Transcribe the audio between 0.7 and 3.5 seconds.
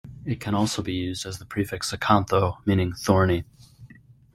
be used as the prefix acantho-, meaning "thorny".